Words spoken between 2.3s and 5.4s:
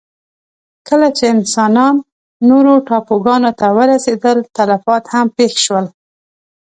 نورو ټاپوګانو ته ورسېدل، تلفات هم